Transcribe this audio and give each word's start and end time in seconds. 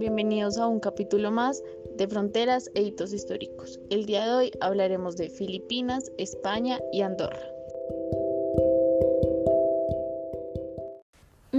bienvenidos 0.00 0.56
a 0.56 0.66
un 0.66 0.80
capítulo 0.80 1.30
más 1.30 1.62
de 1.98 2.08
Fronteras 2.08 2.70
e 2.74 2.80
Hitos 2.80 3.12
Históricos. 3.12 3.78
El 3.90 4.06
día 4.06 4.24
de 4.24 4.32
hoy 4.32 4.50
hablaremos 4.62 5.14
de 5.18 5.28
Filipinas, 5.28 6.10
España 6.16 6.80
y 6.90 7.02
Andorra. 7.02 7.49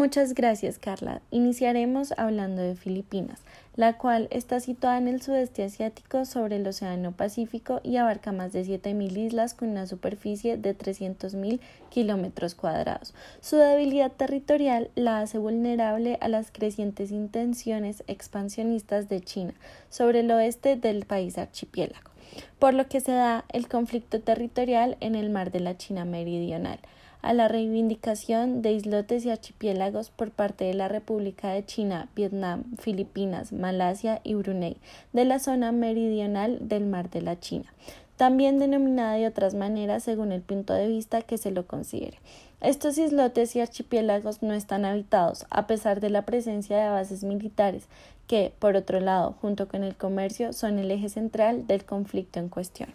Muchas 0.02 0.33
gracias, 0.33 0.79
Carla. 0.79 1.21
Iniciaremos 1.29 2.15
hablando 2.18 2.63
de 2.63 2.73
Filipinas, 2.73 3.39
la 3.75 4.00
cual 4.00 4.29
está 4.31 4.59
situada 4.59 4.97
en 4.97 5.07
el 5.07 5.21
sudeste 5.21 5.63
asiático 5.63 6.25
sobre 6.25 6.55
el 6.55 6.65
Océano 6.65 7.11
Pacífico 7.11 7.81
y 7.83 7.97
abarca 7.97 8.32
más 8.32 8.51
de 8.51 8.64
7.000 8.65 9.15
islas 9.15 9.54
con 9.54 9.69
una 9.69 9.86
superficie 9.86 10.57
de 10.57 10.75
300.000 10.75 11.59
kilómetros 11.91 12.55
cuadrados. 12.55 13.14
Su 13.41 13.57
debilidad 13.57 14.11
territorial 14.11 14.89
la 14.95 15.19
hace 15.19 15.37
vulnerable 15.37 16.18
a 16.19 16.29
las 16.29 16.49
crecientes 16.49 17.11
intenciones 17.11 18.04
expansionistas 18.07 19.07
de 19.07 19.21
China 19.21 19.54
sobre 19.91 20.21
el 20.21 20.32
oeste 20.32 20.77
del 20.77 21.05
país 21.05 21.38
archipiélago, 21.38 22.10
por 22.57 22.74
lo 22.74 22.88
que 22.88 23.02
se 23.02 23.11
da 23.11 23.46
el 23.49 23.68
conflicto 23.68 24.19
territorial 24.19 24.97
en 24.99 25.13
el 25.13 25.29
mar 25.29 25.52
de 25.52 25.60
la 25.60 25.77
China 25.77 26.05
Meridional 26.05 26.79
a 27.21 27.34
la 27.34 27.48
reivindicación 27.48 28.61
de 28.61 28.74
islotes 28.74 29.25
y 29.25 29.30
archipiélagos 29.30 30.10
por 30.10 30.32
parte 30.32 30.66
de 30.66 30.74
la 30.74 30.88
República 30.88 31.50
de 31.50 31.66
China, 31.66 32.09
Vietnam, 32.16 32.64
Filipinas, 32.78 33.52
Malasia 33.52 34.22
y 34.23 34.34
Brunei, 34.34 34.78
de 35.14 35.25
la 35.25 35.39
zona 35.39 35.72
meridional 35.72 36.58
del 36.67 36.86
Mar 36.86 37.09
de 37.09 37.22
la 37.22 37.39
China, 37.39 37.73
también 38.17 38.59
denominada 38.59 39.16
de 39.16 39.28
otras 39.28 39.53
maneras 39.53 40.03
según 40.03 40.31
el 40.31 40.42
punto 40.42 40.73
de 40.73 40.88
vista 40.88 41.22
que 41.22 41.38
se 41.38 41.52
lo 41.52 41.66
considere. 41.67 42.17
Estos 42.61 43.00
islotes 43.00 43.56
y 43.56 43.61
archipiélagos 43.61 44.44
no 44.44 44.53
están 44.53 44.86
habitados, 44.86 45.47
a 45.50 45.66
pesar 45.66 46.00
de 46.00 46.11
la 46.11 46.23
presencia 46.23 46.78
de 46.78 46.89
bases 46.89 47.23
militares, 47.23 47.88
que, 48.28 48.53
por 48.59 48.75
otro 48.75 49.00
lado, 49.00 49.35
junto 49.41 49.67
con 49.67 49.83
el 49.83 49.95
comercio, 49.95 50.53
son 50.53 50.78
el 50.78 50.91
eje 50.91 51.09
central 51.09 51.66
del 51.66 51.83
conflicto 51.85 52.39
en 52.39 52.50
cuestión. 52.50 52.89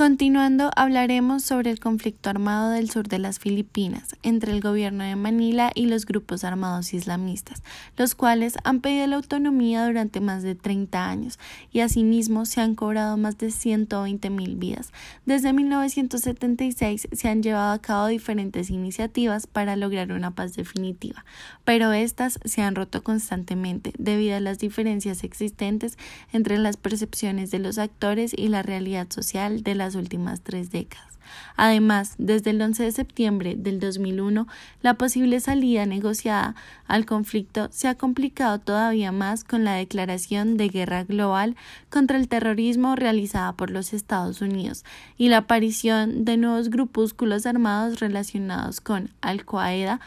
Continuando, 0.00 0.70
hablaremos 0.76 1.42
sobre 1.42 1.70
el 1.70 1.78
conflicto 1.78 2.30
armado 2.30 2.70
del 2.70 2.88
sur 2.88 3.06
de 3.06 3.18
las 3.18 3.38
Filipinas 3.38 4.16
entre 4.22 4.50
el 4.50 4.62
gobierno 4.62 5.04
de 5.04 5.14
Manila 5.14 5.72
y 5.74 5.84
los 5.84 6.06
grupos 6.06 6.42
armados 6.42 6.94
islamistas, 6.94 7.62
los 7.98 8.14
cuales 8.14 8.54
han 8.64 8.80
pedido 8.80 9.06
la 9.08 9.16
autonomía 9.16 9.84
durante 9.84 10.20
más 10.20 10.42
de 10.42 10.54
30 10.54 11.06
años 11.06 11.38
y 11.70 11.80
asimismo 11.80 12.46
se 12.46 12.62
han 12.62 12.76
cobrado 12.76 13.18
más 13.18 13.36
de 13.36 13.50
120 13.50 14.30
mil 14.30 14.56
vidas. 14.56 14.90
Desde 15.26 15.52
1976 15.52 17.08
se 17.12 17.28
han 17.28 17.42
llevado 17.42 17.74
a 17.74 17.82
cabo 17.82 18.06
diferentes 18.06 18.70
iniciativas 18.70 19.46
para 19.46 19.76
lograr 19.76 20.12
una 20.12 20.30
paz 20.30 20.54
definitiva, 20.54 21.26
pero 21.66 21.92
estas 21.92 22.40
se 22.46 22.62
han 22.62 22.74
roto 22.74 23.02
constantemente 23.02 23.92
debido 23.98 24.34
a 24.38 24.40
las 24.40 24.58
diferencias 24.60 25.24
existentes 25.24 25.98
entre 26.32 26.56
las 26.56 26.78
percepciones 26.78 27.50
de 27.50 27.58
los 27.58 27.76
actores 27.76 28.32
y 28.34 28.48
la 28.48 28.62
realidad 28.62 29.06
social 29.10 29.62
de 29.62 29.74
las 29.74 29.89
últimas 29.94 30.40
tres 30.40 30.70
décadas. 30.70 31.10
Además, 31.56 32.14
desde 32.18 32.50
el 32.50 32.60
11 32.60 32.84
de 32.84 32.92
septiembre 32.92 33.54
del 33.56 33.80
2001, 33.80 34.46
la 34.82 34.94
posible 34.94 35.40
salida 35.40 35.86
negociada 35.86 36.54
al 36.86 37.06
conflicto 37.06 37.68
se 37.70 37.88
ha 37.88 37.94
complicado 37.94 38.58
todavía 38.58 39.12
más 39.12 39.44
con 39.44 39.64
la 39.64 39.74
declaración 39.74 40.56
de 40.56 40.68
guerra 40.68 41.04
global 41.04 41.56
contra 41.88 42.16
el 42.16 42.28
terrorismo 42.28 42.96
realizada 42.96 43.52
por 43.52 43.70
los 43.70 43.92
Estados 43.92 44.40
Unidos 44.40 44.84
y 45.16 45.28
la 45.28 45.38
aparición 45.38 46.24
de 46.24 46.36
nuevos 46.36 46.70
grupúsculos 46.70 47.46
armados 47.46 48.00
relacionados 48.00 48.80
con 48.80 49.10
Al-Qaeda 49.20 50.00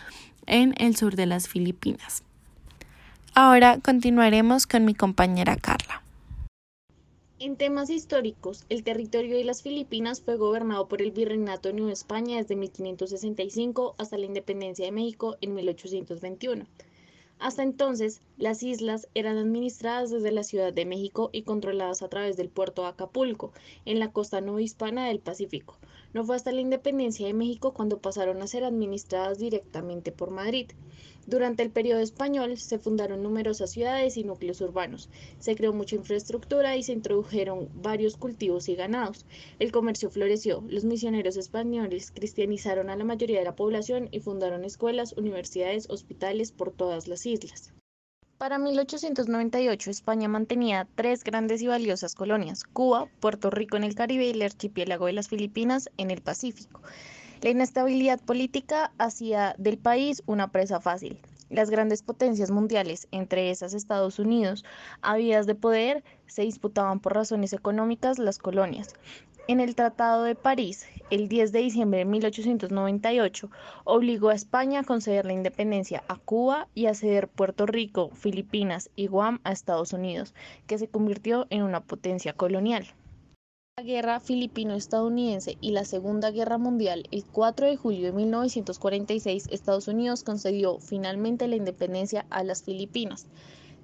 en 0.46 0.74
el 0.78 0.96
sur 0.96 1.16
de 1.16 1.26
las 1.26 1.48
Filipinas. 1.48 2.24
Ahora 3.36 3.80
continuaremos 3.80 4.68
con 4.68 4.86
mi 4.86 4.94
compañera 4.94 5.56
Carla. 5.56 6.03
En 7.46 7.58
temas 7.58 7.90
históricos, 7.90 8.64
el 8.70 8.86
territorio 8.86 9.36
de 9.36 9.44
las 9.44 9.64
Filipinas 9.64 10.22
fue 10.22 10.38
gobernado 10.38 10.88
por 10.88 11.02
el 11.02 11.12
Virreinato 11.12 11.68
de 11.68 11.74
Nueva 11.74 11.92
España 11.92 12.38
desde 12.38 12.56
1565 12.56 13.96
hasta 13.98 14.18
la 14.18 14.28
independencia 14.28 14.86
de 14.86 14.94
México 14.94 15.36
en 15.42 15.54
1821. 15.54 16.66
Hasta 17.40 17.64
entonces, 17.64 18.22
las 18.38 18.64
islas 18.64 19.10
eran 19.14 19.38
administradas 19.38 20.10
desde 20.10 20.32
la 20.32 20.44
Ciudad 20.44 20.72
de 20.72 20.86
México 20.86 21.32
y 21.34 21.42
controladas 21.42 22.02
a 22.02 22.08
través 22.08 22.38
del 22.38 22.48
puerto 22.48 22.84
de 22.84 22.88
Acapulco, 22.88 23.52
en 23.84 24.00
la 24.00 24.14
costa 24.14 24.42
hispana 24.62 25.10
del 25.10 25.20
Pacífico. 25.20 25.78
No 26.14 26.24
fue 26.24 26.38
hasta 26.38 26.54
la 26.54 26.62
independencia 26.62 27.28
de 27.28 27.34
México 27.34 27.74
cuando 27.74 28.00
pasaron 28.00 28.42
a 28.42 28.48
ser 28.48 28.64
administradas 28.64 29.38
directamente 29.38 30.14
por 30.14 30.32
Madrid. 30.32 30.72
Durante 31.26 31.64
el 31.64 31.72
periodo 31.72 32.02
español 32.02 32.58
se 32.58 32.80
fundaron 32.80 33.24
numerosas 33.24 33.72
ciudades 33.72 34.18
y 34.18 34.24
núcleos 34.24 34.60
urbanos, 34.60 35.10
se 35.40 35.56
creó 35.56 35.72
mucha 35.72 35.96
infraestructura 35.96 36.76
y 36.76 36.84
se 36.84 36.92
introdujeron 36.92 37.70
varios 37.76 38.18
cultivos 38.18 38.68
y 38.68 38.76
ganados. 38.76 39.26
El 39.60 39.72
comercio 39.72 40.10
floreció, 40.10 40.64
los 40.68 40.84
misioneros 40.84 41.38
españoles 41.38 42.12
cristianizaron 42.12 42.90
a 42.90 42.98
la 42.98 43.06
mayoría 43.06 43.40
de 43.40 43.46
la 43.46 43.56
población 43.56 44.10
y 44.12 44.20
fundaron 44.20 44.66
escuelas, 44.66 45.14
universidades, 45.14 45.90
hospitales 45.90 46.52
por 46.52 46.72
todas 46.72 47.08
las 47.08 47.26
islas. 47.26 47.74
Para 48.38 48.58
1898 48.58 49.90
España 49.90 50.28
mantenía 50.28 50.86
tres 50.96 51.24
grandes 51.24 51.62
y 51.62 51.68
valiosas 51.68 52.14
colonias, 52.14 52.66
Cuba, 52.66 53.08
Puerto 53.22 53.50
Rico 53.50 53.78
en 53.78 53.86
el 53.86 53.96
Caribe 53.96 54.26
y 54.26 54.32
el 54.32 54.42
archipiélago 54.42 55.06
de 55.06 55.14
las 55.14 55.30
Filipinas 55.30 55.90
en 55.98 56.12
el 56.12 56.22
Pacífico. 56.22 56.82
La 57.44 57.50
inestabilidad 57.50 58.22
política 58.22 58.94
hacía 58.98 59.54
del 59.58 59.78
país 59.78 60.24
una 60.28 60.54
presa 60.54 60.80
fácil. 60.80 61.20
Las 61.50 61.70
grandes 61.70 62.02
potencias 62.02 62.52
mundiales, 62.52 63.10
entre 63.12 63.52
esas 63.52 63.74
Estados 63.74 64.18
Unidos, 64.18 64.64
vías 65.18 65.46
de 65.46 65.54
poder, 65.54 66.06
se 66.26 66.44
disputaban 66.44 67.02
por 67.02 67.16
razones 67.16 67.52
económicas 67.52 68.18
las 68.18 68.38
colonias. 68.38 68.94
En 69.50 69.60
el 69.60 69.76
Tratado 69.76 70.24
de 70.24 70.36
París, 70.36 70.86
el 71.10 71.28
10 71.28 71.52
de 71.52 71.60
diciembre 71.60 72.00
de 72.00 72.06
1898, 72.06 73.52
obligó 73.84 74.30
a 74.30 74.36
España 74.36 74.80
a 74.80 74.84
conceder 74.86 75.26
la 75.26 75.34
independencia 75.34 76.02
a 76.08 76.16
Cuba 76.16 76.70
y 76.74 76.86
a 76.86 76.94
ceder 76.94 77.28
Puerto 77.28 77.66
Rico, 77.66 78.10
Filipinas 78.14 78.90
y 78.96 79.08
Guam 79.08 79.42
a 79.44 79.52
Estados 79.52 79.92
Unidos, 79.92 80.34
que 80.66 80.78
se 80.78 80.88
convirtió 80.88 81.48
en 81.50 81.64
una 81.64 81.82
potencia 81.82 82.32
colonial. 82.32 82.88
La 83.76 83.84
Guerra 83.84 84.20
Filipino-Estadounidense 84.20 85.58
y 85.60 85.72
la 85.72 85.84
Segunda 85.84 86.30
Guerra 86.30 86.60
Mundial, 86.60 87.08
el 87.10 87.26
4 87.26 87.66
de 87.66 87.76
julio 87.76 88.06
de 88.06 88.12
1946, 88.12 89.48
Estados 89.50 89.88
Unidos 89.88 90.24
concedió 90.24 90.78
finalmente 90.78 91.48
la 91.48 91.56
independencia 91.56 92.28
a 92.30 92.44
las 92.44 92.62
Filipinas. 92.62 93.26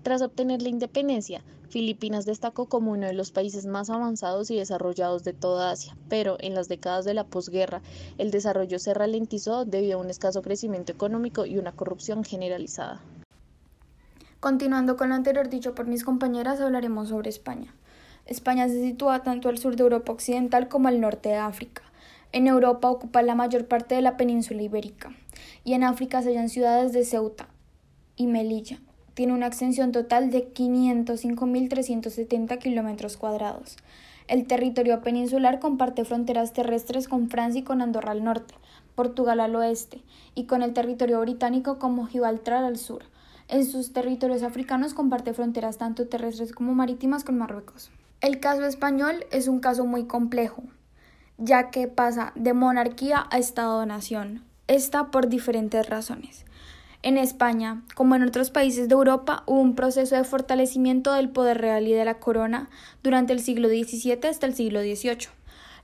Tras 0.03 0.21
obtener 0.21 0.61
la 0.61 0.69
independencia, 0.69 1.43
Filipinas 1.69 2.27
destacó 2.27 2.67
como 2.67 2.91
uno 2.91 3.07
de 3.07 3.13
los 3.13 3.31
países 3.31 3.65
más 3.65 3.89
avanzados 3.89 4.51
y 4.51 4.57
desarrollados 4.57 5.23
de 5.23 5.33
toda 5.33 5.71
Asia, 5.71 5.97
pero 6.07 6.37
en 6.39 6.53
las 6.53 6.67
décadas 6.67 7.03
de 7.03 7.15
la 7.15 7.23
posguerra 7.23 7.81
el 8.19 8.29
desarrollo 8.29 8.77
se 8.77 8.93
ralentizó 8.93 9.65
debido 9.65 9.97
a 9.97 10.01
un 10.03 10.11
escaso 10.11 10.43
crecimiento 10.43 10.91
económico 10.91 11.47
y 11.47 11.57
una 11.57 11.71
corrupción 11.71 12.23
generalizada. 12.23 13.01
Continuando 14.39 14.97
con 14.97 15.09
lo 15.09 15.15
anterior 15.15 15.49
dicho 15.49 15.73
por 15.73 15.87
mis 15.87 16.03
compañeras, 16.03 16.61
hablaremos 16.61 17.09
sobre 17.09 17.31
España. 17.31 17.73
España 18.29 18.69
se 18.69 18.79
sitúa 18.79 19.23
tanto 19.23 19.49
al 19.49 19.57
sur 19.57 19.75
de 19.75 19.81
Europa 19.81 20.11
occidental 20.11 20.67
como 20.67 20.87
al 20.87 21.01
norte 21.01 21.29
de 21.29 21.37
África. 21.37 21.81
En 22.31 22.45
Europa 22.45 22.87
ocupa 22.87 23.23
la 23.23 23.33
mayor 23.33 23.65
parte 23.65 23.95
de 23.95 24.03
la 24.03 24.17
península 24.17 24.61
ibérica 24.61 25.15
y 25.63 25.73
en 25.73 25.83
África 25.83 26.21
se 26.21 26.29
hallan 26.29 26.49
ciudades 26.49 26.93
de 26.93 27.05
Ceuta 27.05 27.47
y 28.15 28.27
Melilla. 28.27 28.77
Tiene 29.15 29.33
una 29.33 29.47
extensión 29.47 29.91
total 29.91 30.29
de 30.29 30.53
505.370 30.53 32.59
kilómetros 32.59 33.17
cuadrados. 33.17 33.77
El 34.27 34.45
territorio 34.45 35.01
peninsular 35.01 35.59
comparte 35.59 36.05
fronteras 36.05 36.53
terrestres 36.53 37.07
con 37.07 37.31
Francia 37.31 37.61
y 37.61 37.63
con 37.63 37.81
Andorra 37.81 38.11
al 38.11 38.23
norte, 38.23 38.53
Portugal 38.93 39.39
al 39.39 39.55
oeste 39.55 40.03
y 40.35 40.43
con 40.43 40.61
el 40.61 40.73
territorio 40.73 41.19
británico 41.19 41.79
como 41.79 42.05
Gibraltar 42.05 42.63
al 42.63 42.77
sur. 42.77 43.05
En 43.47 43.65
sus 43.65 43.91
territorios 43.91 44.43
africanos 44.43 44.93
comparte 44.93 45.33
fronteras 45.33 45.79
tanto 45.79 46.07
terrestres 46.07 46.53
como 46.53 46.75
marítimas 46.75 47.23
con 47.23 47.39
Marruecos. 47.39 47.89
El 48.21 48.41
caso 48.41 48.65
español 48.65 49.25
es 49.31 49.47
un 49.47 49.61
caso 49.61 49.85
muy 49.85 50.03
complejo, 50.03 50.63
ya 51.37 51.69
que 51.71 51.87
pasa 51.87 52.33
de 52.35 52.53
monarquía 52.53 53.25
a 53.31 53.37
Estado-nación. 53.37 54.43
Esta 54.67 55.09
por 55.09 55.29
diferentes 55.29 55.87
razones. 55.87 56.43
En 57.01 57.17
España, 57.17 57.81
como 57.95 58.15
en 58.15 58.23
otros 58.23 58.51
países 58.51 58.89
de 58.89 58.93
Europa, 58.93 59.43
hubo 59.45 59.61
un 59.61 59.73
proceso 59.73 60.17
de 60.17 60.25
fortalecimiento 60.25 61.13
del 61.13 61.29
poder 61.29 61.59
real 61.61 61.87
y 61.87 61.93
de 61.93 62.03
la 62.03 62.19
corona 62.19 62.69
durante 63.03 63.31
el 63.31 63.39
siglo 63.39 63.69
XVII 63.69 64.27
hasta 64.27 64.45
el 64.45 64.53
siglo 64.53 64.81
XVIII. 64.81 65.29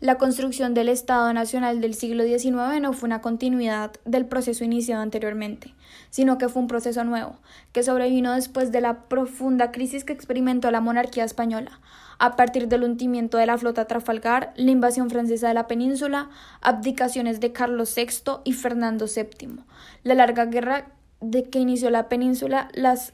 La 0.01 0.18
construcción 0.18 0.74
del 0.74 0.89
Estado 0.89 1.31
Nacional 1.31 1.80
del 1.80 1.94
siglo 1.94 2.25
XIX 2.25 2.81
no 2.81 2.92
fue 2.92 3.07
una 3.07 3.21
continuidad 3.21 3.94
del 4.03 4.25
proceso 4.25 4.65
iniciado 4.65 5.01
anteriormente, 5.01 5.74
sino 6.09 6.38
que 6.38 6.50
fue 6.50 6.62
un 6.62 6.68
proceso 6.68 7.06
nuevo, 7.06 7.38
que 7.71 7.81
sobrevino 7.81 8.33
después 8.33 8.74
de 8.74 8.81
la 8.81 9.07
profunda 9.07 9.71
crisis 9.71 10.03
que 10.03 10.12
experimentó 10.12 10.69
la 10.69 10.81
monarquía 10.81 11.24
española, 11.24 11.80
a 12.19 12.36
partir 12.36 12.68
del 12.68 12.83
hundimiento 12.83 13.38
de 13.38 13.45
la 13.45 13.57
flota 13.57 13.86
Trafalgar, 13.86 14.53
la 14.57 14.71
invasión 14.71 15.09
francesa 15.09 15.47
de 15.47 15.53
la 15.53 15.68
península, 15.68 16.30
abdicaciones 16.62 17.39
de 17.39 17.53
Carlos 17.53 17.94
VI 17.95 18.42
y 18.44 18.51
Fernando 18.51 19.06
VII, 19.06 19.63
la 20.03 20.15
larga 20.15 20.45
guerra 20.45 20.92
de 21.21 21.50
que 21.50 21.59
inició 21.59 21.89
la 21.89 22.09
península, 22.09 22.68
las 22.74 23.13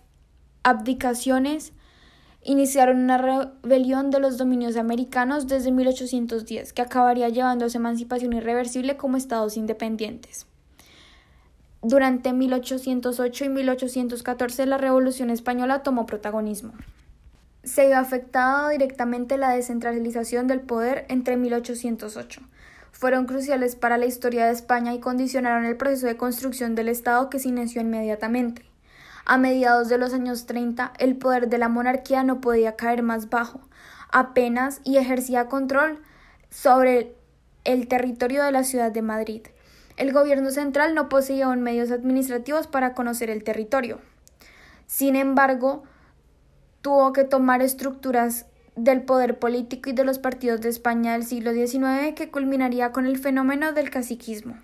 abdicaciones, 0.63 1.73
iniciaron 2.43 2.97
una 2.97 3.17
rebelión 3.17 4.09
de 4.09 4.19
los 4.19 4.37
dominios 4.37 4.75
americanos 4.75 5.47
desde 5.47 5.71
1810 5.71 6.73
que 6.73 6.81
acabaría 6.81 7.29
llevando 7.29 7.65
a 7.65 7.69
su 7.69 7.77
emancipación 7.77 8.33
irreversible 8.33 8.97
como 8.97 9.17
estados 9.17 9.57
independientes. 9.57 10.47
Durante 11.83 12.33
1808 12.33 13.45
y 13.45 13.49
1814 13.49 14.65
la 14.65 14.77
Revolución 14.77 15.29
Española 15.29 15.83
tomó 15.83 16.05
protagonismo. 16.05 16.73
Se 17.63 17.87
vio 17.87 17.97
afectada 17.97 18.69
directamente 18.69 19.37
la 19.37 19.51
descentralización 19.51 20.47
del 20.47 20.61
poder 20.61 21.05
entre 21.09 21.37
1808. 21.37 22.41
Fueron 22.91 23.25
cruciales 23.25 23.75
para 23.75 23.97
la 23.97 24.05
historia 24.05 24.45
de 24.45 24.51
España 24.51 24.93
y 24.93 24.99
condicionaron 24.99 25.65
el 25.65 25.77
proceso 25.77 26.07
de 26.07 26.17
construcción 26.17 26.75
del 26.75 26.89
Estado 26.89 27.29
que 27.29 27.39
se 27.39 27.49
inició 27.49 27.81
inmediatamente. 27.81 28.70
A 29.25 29.37
mediados 29.37 29.89
de 29.89 29.97
los 29.97 30.13
años 30.13 30.45
30, 30.45 30.93
el 30.99 31.15
poder 31.15 31.47
de 31.47 31.57
la 31.57 31.69
monarquía 31.69 32.23
no 32.23 32.41
podía 32.41 32.75
caer 32.75 33.03
más 33.03 33.29
bajo, 33.29 33.61
apenas 34.11 34.81
y 34.83 34.97
ejercía 34.97 35.47
control 35.47 36.01
sobre 36.49 37.15
el 37.63 37.87
territorio 37.87 38.43
de 38.43 38.51
la 38.51 38.63
ciudad 38.63 38.91
de 38.91 39.01
Madrid. 39.01 39.41
El 39.97 40.13
gobierno 40.13 40.49
central 40.49 40.95
no 40.95 41.09
poseía 41.09 41.45
aún 41.45 41.61
medios 41.61 41.91
administrativos 41.91 42.67
para 42.67 42.93
conocer 42.93 43.29
el 43.29 43.43
territorio. 43.43 43.99
Sin 44.87 45.15
embargo, 45.15 45.83
tuvo 46.81 47.13
que 47.13 47.23
tomar 47.23 47.61
estructuras 47.61 48.47
del 48.75 49.03
poder 49.03 49.37
político 49.37 49.89
y 49.89 49.93
de 49.93 50.03
los 50.03 50.17
partidos 50.17 50.61
de 50.61 50.69
España 50.69 51.13
del 51.13 51.25
siglo 51.25 51.53
XIX 51.53 52.15
que 52.15 52.31
culminaría 52.31 52.91
con 52.91 53.05
el 53.05 53.17
fenómeno 53.17 53.73
del 53.73 53.89
caciquismo. 53.89 54.57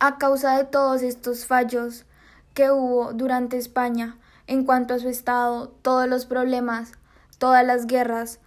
A 0.00 0.18
causa 0.18 0.56
de 0.56 0.64
todos 0.64 1.02
estos 1.02 1.46
fallos, 1.46 2.06
que 2.54 2.70
hubo 2.70 3.12
durante 3.12 3.56
España 3.56 4.16
en 4.46 4.64
cuanto 4.64 4.94
a 4.94 4.98
su 4.98 5.08
estado, 5.08 5.68
todos 5.82 6.08
los 6.08 6.26
problemas, 6.26 6.92
todas 7.38 7.64
las 7.64 7.86
guerras, 7.86 8.40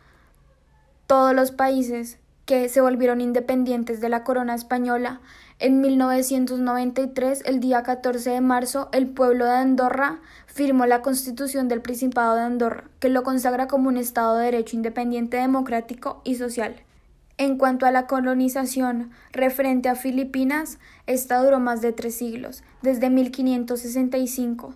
todos 1.07 1.33
los 1.33 1.51
países 1.51 2.19
que 2.45 2.69
se 2.69 2.81
volvieron 2.81 3.21
independientes 3.21 4.01
de 4.01 4.09
la 4.09 4.23
corona 4.23 4.53
española, 4.53 5.21
en 5.57 5.79
1993, 5.79 7.43
el 7.45 7.61
día 7.61 7.81
14 7.81 8.29
de 8.29 8.41
marzo, 8.41 8.89
el 8.91 9.07
pueblo 9.07 9.45
de 9.45 9.51
Andorra 9.51 10.19
firmó 10.47 10.85
la 10.85 11.01
Constitución 11.01 11.69
del 11.69 11.81
Principado 11.81 12.35
de 12.35 12.41
Andorra, 12.41 12.89
que 12.99 13.07
lo 13.07 13.23
consagra 13.23 13.67
como 13.67 13.87
un 13.87 13.95
Estado 13.95 14.35
de 14.35 14.45
Derecho 14.45 14.75
independiente, 14.75 15.37
democrático 15.37 16.19
y 16.25 16.35
social. 16.35 16.83
En 17.37 17.57
cuanto 17.57 17.85
a 17.85 17.91
la 17.91 18.07
colonización 18.07 19.11
referente 19.33 19.89
a 19.89 19.95
Filipinas, 19.95 20.79
esta 21.05 21.43
duró 21.43 21.59
más 21.59 21.81
de 21.81 21.91
tres 21.91 22.15
siglos, 22.15 22.63
desde 22.81 23.09
1565, 23.09 24.73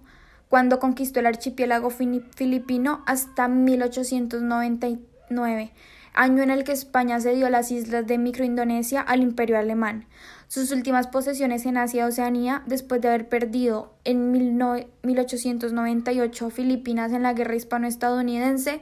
cuando 0.49 0.79
conquistó 0.79 1.21
el 1.21 1.27
archipiélago 1.27 1.89
filipino, 1.89 3.01
hasta 3.05 3.47
1899, 3.47 5.71
año 6.13 6.43
en 6.43 6.49
el 6.49 6.65
que 6.65 6.73
España 6.73 7.21
cedió 7.21 7.49
las 7.49 7.71
islas 7.71 8.05
de 8.05 8.17
Microindonesia 8.17 8.99
al 8.99 9.21
Imperio 9.21 9.57
alemán. 9.57 10.07
Sus 10.49 10.73
últimas 10.73 11.07
posesiones 11.07 11.65
en 11.65 11.77
Asia 11.77 12.01
y 12.01 12.07
Oceanía, 12.07 12.63
después 12.65 12.99
de 12.99 13.07
haber 13.07 13.29
perdido 13.29 13.93
en 14.03 14.31
1898 14.31 16.49
Filipinas 16.49 17.13
en 17.13 17.23
la 17.23 17.31
guerra 17.31 17.55
hispano-estadounidense, 17.55 18.81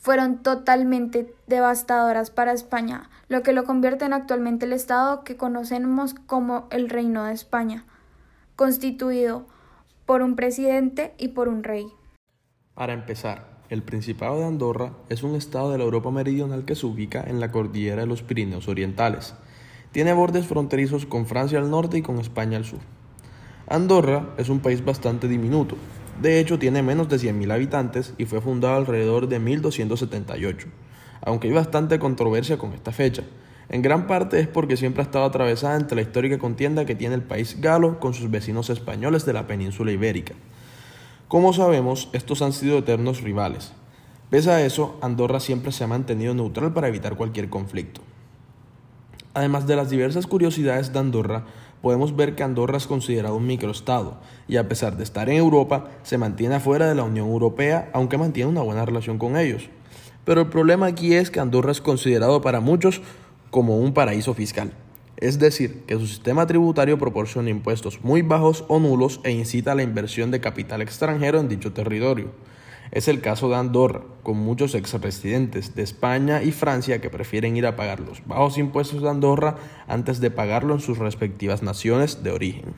fueron 0.00 0.42
totalmente 0.42 1.34
devastadoras 1.46 2.30
para 2.30 2.52
España, 2.52 3.10
lo 3.28 3.42
que 3.42 3.52
lo 3.52 3.64
convierte 3.64 4.04
en 4.04 4.12
actualmente 4.12 4.66
el 4.66 4.72
Estado 4.72 5.24
que 5.24 5.36
conocemos 5.36 6.14
como 6.14 6.66
el 6.70 6.88
Reino 6.88 7.24
de 7.24 7.34
España, 7.34 7.84
constituido 8.56 9.46
por 10.06 10.22
un 10.22 10.36
presidente 10.36 11.14
y 11.18 11.28
por 11.28 11.48
un 11.48 11.62
rey. 11.62 11.86
Para 12.74 12.92
empezar, 12.92 13.58
el 13.68 13.82
Principado 13.82 14.38
de 14.38 14.46
Andorra 14.46 14.92
es 15.10 15.22
un 15.22 15.34
estado 15.34 15.70
de 15.70 15.78
la 15.78 15.84
Europa 15.84 16.10
meridional 16.10 16.64
que 16.64 16.74
se 16.74 16.86
ubica 16.86 17.22
en 17.22 17.40
la 17.40 17.50
cordillera 17.50 18.02
de 18.02 18.06
los 18.06 18.22
Pirineos 18.22 18.68
Orientales. 18.68 19.34
Tiene 19.92 20.14
bordes 20.14 20.46
fronterizos 20.46 21.04
con 21.04 21.26
Francia 21.26 21.58
al 21.58 21.70
norte 21.70 21.98
y 21.98 22.02
con 22.02 22.18
España 22.18 22.56
al 22.56 22.64
sur. 22.64 22.80
Andorra 23.66 24.30
es 24.38 24.48
un 24.48 24.60
país 24.60 24.82
bastante 24.82 25.28
diminuto, 25.28 25.76
de 26.20 26.40
hecho, 26.40 26.58
tiene 26.58 26.82
menos 26.82 27.08
de 27.08 27.16
100.000 27.16 27.52
habitantes 27.52 28.14
y 28.18 28.24
fue 28.24 28.40
fundado 28.40 28.76
alrededor 28.76 29.28
de 29.28 29.38
1278, 29.38 30.68
aunque 31.22 31.48
hay 31.48 31.54
bastante 31.54 31.98
controversia 31.98 32.58
con 32.58 32.72
esta 32.72 32.92
fecha. 32.92 33.22
En 33.68 33.82
gran 33.82 34.06
parte 34.06 34.40
es 34.40 34.48
porque 34.48 34.76
siempre 34.76 35.02
ha 35.02 35.04
estado 35.04 35.24
atravesada 35.24 35.76
entre 35.76 35.96
la 35.96 36.02
histórica 36.02 36.38
contienda 36.38 36.86
que 36.86 36.94
tiene 36.94 37.14
el 37.14 37.22
país 37.22 37.60
galo 37.60 38.00
con 38.00 38.14
sus 38.14 38.30
vecinos 38.30 38.70
españoles 38.70 39.26
de 39.26 39.34
la 39.34 39.46
península 39.46 39.92
ibérica. 39.92 40.34
Como 41.28 41.52
sabemos, 41.52 42.08
estos 42.14 42.40
han 42.40 42.54
sido 42.54 42.78
eternos 42.78 43.20
rivales. 43.20 43.72
Pese 44.30 44.50
a 44.50 44.64
eso, 44.64 44.98
Andorra 45.02 45.40
siempre 45.40 45.72
se 45.72 45.84
ha 45.84 45.86
mantenido 45.86 46.34
neutral 46.34 46.72
para 46.72 46.88
evitar 46.88 47.16
cualquier 47.16 47.50
conflicto. 47.50 48.00
Además 49.34 49.66
de 49.66 49.76
las 49.76 49.90
diversas 49.90 50.26
curiosidades 50.26 50.92
de 50.92 50.98
Andorra, 50.98 51.44
podemos 51.82 52.16
ver 52.16 52.34
que 52.34 52.42
Andorra 52.42 52.76
es 52.76 52.86
considerado 52.86 53.36
un 53.36 53.46
microestado 53.46 54.18
y 54.46 54.56
a 54.56 54.68
pesar 54.68 54.96
de 54.96 55.04
estar 55.04 55.28
en 55.28 55.36
Europa, 55.36 55.88
se 56.02 56.18
mantiene 56.18 56.56
afuera 56.56 56.88
de 56.88 56.94
la 56.94 57.04
Unión 57.04 57.28
Europea, 57.28 57.90
aunque 57.92 58.18
mantiene 58.18 58.50
una 58.50 58.62
buena 58.62 58.84
relación 58.84 59.18
con 59.18 59.36
ellos. 59.36 59.68
Pero 60.24 60.42
el 60.42 60.48
problema 60.48 60.86
aquí 60.86 61.14
es 61.14 61.30
que 61.30 61.40
Andorra 61.40 61.72
es 61.72 61.80
considerado 61.80 62.40
para 62.40 62.60
muchos 62.60 63.00
como 63.50 63.78
un 63.78 63.94
paraíso 63.94 64.34
fiscal. 64.34 64.72
Es 65.16 65.38
decir, 65.38 65.84
que 65.86 65.94
su 65.94 66.06
sistema 66.06 66.46
tributario 66.46 66.98
proporciona 66.98 67.50
impuestos 67.50 68.04
muy 68.04 68.22
bajos 68.22 68.64
o 68.68 68.78
nulos 68.78 69.20
e 69.24 69.32
incita 69.32 69.72
a 69.72 69.74
la 69.74 69.82
inversión 69.82 70.30
de 70.30 70.40
capital 70.40 70.80
extranjero 70.80 71.40
en 71.40 71.48
dicho 71.48 71.72
territorio. 71.72 72.30
Es 72.90 73.06
el 73.08 73.20
caso 73.20 73.48
de 73.48 73.56
Andorra, 73.56 74.02
con 74.22 74.38
muchos 74.38 74.74
exresidentes 74.74 75.74
de 75.74 75.82
España 75.82 76.42
y 76.42 76.52
Francia 76.52 77.00
que 77.00 77.10
prefieren 77.10 77.56
ir 77.56 77.66
a 77.66 77.76
pagar 77.76 78.00
los 78.00 78.26
bajos 78.26 78.56
impuestos 78.56 79.02
de 79.02 79.10
Andorra 79.10 79.56
antes 79.86 80.20
de 80.20 80.30
pagarlo 80.30 80.74
en 80.74 80.80
sus 80.80 80.98
respectivas 80.98 81.62
naciones 81.62 82.22
de 82.22 82.30
origen. 82.30 82.74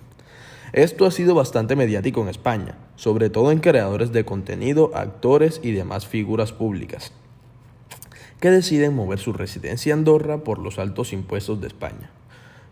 Esto 0.73 1.07
ha 1.07 1.11
sido 1.11 1.35
bastante 1.35 1.75
mediático 1.75 2.23
en 2.23 2.29
España, 2.29 2.79
sobre 2.97 3.31
todo 3.31 3.51
en 3.51 3.59
creadores 3.59 4.13
de 4.13 4.25
contenido, 4.25 4.93
actores 4.95 5.61
y 5.63 5.73
demás 5.73 6.07
figuras 6.07 6.53
públicas, 6.53 7.13
que 8.41 8.51
deciden 8.51 8.95
mover 8.95 9.19
su 9.19 9.33
residencia 9.33 9.95
a 9.95 9.97
Andorra 9.97 10.45
por 10.45 10.59
los 10.59 10.79
altos 10.79 11.13
impuestos 11.13 11.61
de 11.61 11.67
España. 11.67 12.11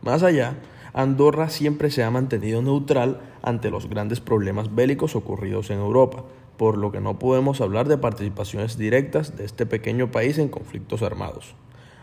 Más 0.02 0.22
allá, 0.22 0.54
Andorra 0.92 1.50
siempre 1.50 1.90
se 1.90 2.02
ha 2.02 2.10
mantenido 2.10 2.62
neutral 2.62 3.20
ante 3.42 3.70
los 3.70 3.88
grandes 3.88 4.20
problemas 4.20 4.74
bélicos 4.74 5.16
ocurridos 5.16 5.70
en 5.70 5.78
Europa, 5.78 6.24
por 6.58 6.76
lo 6.76 6.92
que 6.92 7.00
no 7.00 7.18
podemos 7.18 7.62
hablar 7.62 7.88
de 7.88 7.96
participaciones 7.96 8.76
directas 8.76 9.36
de 9.38 9.46
este 9.46 9.64
pequeño 9.64 10.10
país 10.10 10.36
en 10.36 10.48
conflictos 10.48 11.02
armados. 11.02 11.54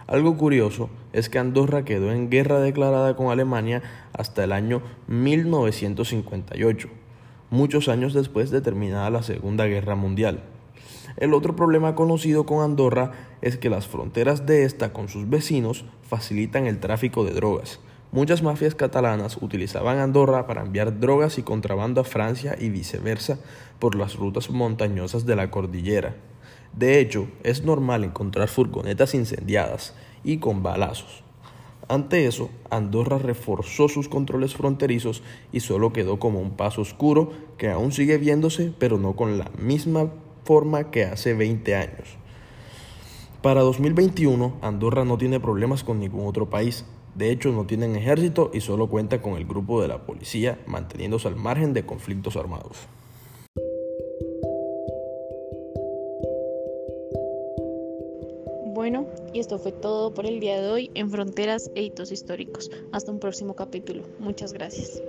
Algo 0.07 0.37
curioso 0.37 0.89
es 1.13 1.29
que 1.29 1.39
Andorra 1.39 1.83
quedó 1.83 2.11
en 2.11 2.29
guerra 2.29 2.59
declarada 2.59 3.15
con 3.15 3.27
Alemania 3.27 3.83
hasta 4.13 4.43
el 4.43 4.51
año 4.51 4.81
1958, 5.07 6.87
muchos 7.49 7.89
años 7.89 8.13
después 8.13 8.49
de 8.49 8.61
terminada 8.61 9.09
la 9.09 9.23
Segunda 9.23 9.65
Guerra 9.65 9.95
Mundial. 9.95 10.43
El 11.17 11.33
otro 11.33 11.55
problema 11.55 11.95
conocido 11.95 12.45
con 12.45 12.63
Andorra 12.63 13.11
es 13.41 13.57
que 13.57 13.69
las 13.69 13.87
fronteras 13.87 14.45
de 14.45 14.63
esta 14.63 14.93
con 14.93 15.09
sus 15.09 15.29
vecinos 15.29 15.85
facilitan 16.03 16.67
el 16.67 16.79
tráfico 16.79 17.25
de 17.25 17.33
drogas, 17.33 17.79
Muchas 18.15 18.41
mafias 18.41 18.75
catalanas 18.75 19.37
utilizaban 19.41 19.97
Andorra 19.97 20.47
para 20.47 20.61
enviar 20.61 21.01
drogas 21.01 21.37
y 21.37 21.43
contrabando 21.43 21.99
a 21.99 22.05
Francia 22.05 22.55
y 22.57 22.69
viceversa 22.69 23.39
por 23.77 23.95
las 23.95 24.15
rutas 24.15 24.49
montañosas 24.49 25.25
de 25.25 25.35
la 25.35 25.51
cordillera. 25.51 26.15
De 26.71 27.01
hecho, 27.01 27.27
es 27.43 27.65
normal 27.65 28.05
encontrar 28.05 28.47
furgonetas 28.47 29.15
incendiadas 29.15 29.95
y 30.23 30.37
con 30.37 30.63
balazos. 30.63 31.25
Ante 31.89 32.25
eso, 32.25 32.49
Andorra 32.69 33.17
reforzó 33.17 33.89
sus 33.89 34.07
controles 34.07 34.55
fronterizos 34.55 35.21
y 35.51 35.59
solo 35.59 35.91
quedó 35.91 36.17
como 36.17 36.39
un 36.39 36.51
paso 36.51 36.79
oscuro 36.79 37.33
que 37.57 37.69
aún 37.69 37.91
sigue 37.91 38.17
viéndose, 38.17 38.71
pero 38.79 38.97
no 38.97 39.17
con 39.17 39.37
la 39.37 39.51
misma 39.59 40.09
forma 40.45 40.89
que 40.89 41.03
hace 41.03 41.33
20 41.33 41.75
años. 41.75 42.17
Para 43.41 43.59
2021, 43.59 44.53
Andorra 44.61 45.03
no 45.03 45.17
tiene 45.17 45.41
problemas 45.41 45.83
con 45.83 45.99
ningún 45.99 46.27
otro 46.27 46.49
país, 46.49 46.85
de 47.15 47.31
hecho, 47.31 47.51
no 47.51 47.65
tienen 47.65 47.95
ejército 47.95 48.51
y 48.53 48.59
solo 48.59 48.87
cuenta 48.87 49.21
con 49.21 49.35
el 49.35 49.45
grupo 49.45 49.81
de 49.81 49.87
la 49.87 50.05
policía, 50.05 50.59
manteniéndose 50.67 51.29
al 51.29 51.37
margen 51.37 51.73
de 51.73 51.85
conflictos 51.85 52.35
armados. 52.35 52.77
Bueno, 58.73 59.07
y 59.33 59.39
esto 59.39 59.57
fue 59.57 59.71
todo 59.71 60.13
por 60.13 60.25
el 60.25 60.41
día 60.41 60.61
de 60.61 60.69
hoy 60.69 60.91
en 60.93 61.09
Fronteras 61.09 61.71
e 61.75 61.83
Hitos 61.83 62.11
Históricos. 62.11 62.69
Hasta 62.91 63.11
un 63.11 63.19
próximo 63.19 63.55
capítulo. 63.55 64.03
Muchas 64.19 64.51
gracias. 64.51 65.01